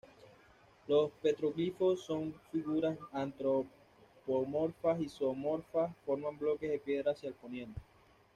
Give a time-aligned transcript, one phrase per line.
[0.87, 7.79] Los petroglifos, con figuras antropomorfas y zoomorfas, forman bloques de piedra hacia el poniente.